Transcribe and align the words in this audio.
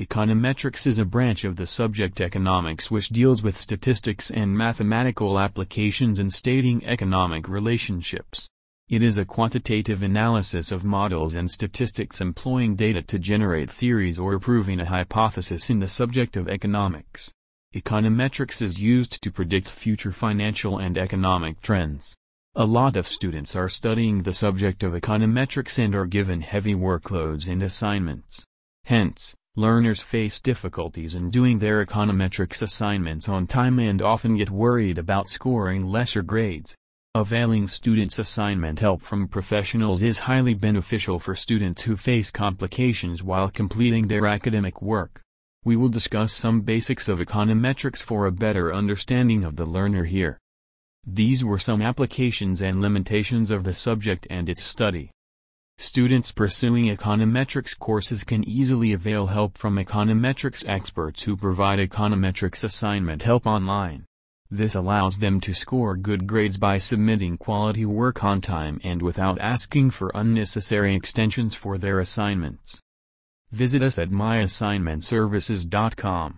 Econometrics 0.00 0.86
is 0.86 0.98
a 0.98 1.04
branch 1.04 1.44
of 1.44 1.56
the 1.56 1.66
subject 1.66 2.22
economics 2.22 2.90
which 2.90 3.10
deals 3.10 3.42
with 3.42 3.60
statistics 3.60 4.30
and 4.30 4.56
mathematical 4.56 5.38
applications 5.38 6.18
in 6.18 6.30
stating 6.30 6.82
economic 6.86 7.46
relationships. 7.46 8.48
It 8.88 9.02
is 9.02 9.18
a 9.18 9.26
quantitative 9.26 10.02
analysis 10.02 10.72
of 10.72 10.82
models 10.82 11.34
and 11.34 11.50
statistics 11.50 12.22
employing 12.22 12.74
data 12.74 13.02
to 13.02 13.18
generate 13.18 13.70
theories 13.70 14.18
or 14.18 14.38
proving 14.38 14.80
a 14.80 14.86
hypothesis 14.86 15.68
in 15.68 15.80
the 15.80 15.88
subject 15.88 16.38
of 16.38 16.48
economics. 16.48 17.30
Econometrics 17.74 18.62
is 18.62 18.80
used 18.80 19.22
to 19.22 19.30
predict 19.30 19.68
future 19.68 20.12
financial 20.12 20.78
and 20.78 20.96
economic 20.96 21.60
trends. 21.60 22.16
A 22.54 22.64
lot 22.64 22.96
of 22.96 23.06
students 23.06 23.54
are 23.54 23.68
studying 23.68 24.22
the 24.22 24.32
subject 24.32 24.82
of 24.82 24.94
econometrics 24.94 25.78
and 25.78 25.94
are 25.94 26.06
given 26.06 26.40
heavy 26.40 26.74
workloads 26.74 27.46
and 27.46 27.62
assignments. 27.62 28.46
Hence, 28.84 29.34
Learners 29.56 30.00
face 30.00 30.40
difficulties 30.40 31.14
in 31.14 31.28
doing 31.28 31.58
their 31.58 31.84
econometrics 31.84 32.62
assignments 32.62 33.28
on 33.28 33.46
time 33.46 33.78
and 33.78 34.00
often 34.00 34.34
get 34.34 34.48
worried 34.48 34.96
about 34.96 35.28
scoring 35.28 35.84
lesser 35.84 36.22
grades. 36.22 36.74
Availing 37.14 37.68
students 37.68 38.18
assignment 38.18 38.80
help 38.80 39.02
from 39.02 39.28
professionals 39.28 40.02
is 40.02 40.20
highly 40.20 40.54
beneficial 40.54 41.18
for 41.18 41.36
students 41.36 41.82
who 41.82 41.96
face 41.96 42.30
complications 42.30 43.22
while 43.22 43.50
completing 43.50 44.08
their 44.08 44.26
academic 44.26 44.80
work. 44.80 45.20
We 45.66 45.76
will 45.76 45.90
discuss 45.90 46.32
some 46.32 46.62
basics 46.62 47.06
of 47.06 47.18
econometrics 47.18 48.02
for 48.02 48.24
a 48.24 48.32
better 48.32 48.72
understanding 48.72 49.44
of 49.44 49.56
the 49.56 49.66
learner 49.66 50.04
here. 50.04 50.38
These 51.06 51.44
were 51.44 51.58
some 51.58 51.82
applications 51.82 52.62
and 52.62 52.80
limitations 52.80 53.50
of 53.50 53.64
the 53.64 53.74
subject 53.74 54.26
and 54.30 54.48
its 54.48 54.62
study. 54.62 55.10
Students 55.78 56.32
pursuing 56.32 56.94
econometrics 56.94 57.78
courses 57.78 58.24
can 58.24 58.46
easily 58.48 58.92
avail 58.92 59.26
help 59.26 59.56
from 59.58 59.76
econometrics 59.76 60.66
experts 60.68 61.22
who 61.24 61.36
provide 61.36 61.78
econometrics 61.78 62.62
assignment 62.62 63.22
help 63.22 63.46
online. 63.46 64.04
This 64.50 64.74
allows 64.74 65.18
them 65.18 65.40
to 65.40 65.54
score 65.54 65.96
good 65.96 66.26
grades 66.26 66.58
by 66.58 66.76
submitting 66.78 67.38
quality 67.38 67.86
work 67.86 68.22
on 68.22 68.42
time 68.42 68.80
and 68.84 69.00
without 69.00 69.40
asking 69.40 69.90
for 69.90 70.12
unnecessary 70.14 70.94
extensions 70.94 71.54
for 71.54 71.78
their 71.78 71.98
assignments. 71.98 72.78
Visit 73.50 73.82
us 73.82 73.98
at 73.98 74.10
myassignmentservices.com. 74.10 76.30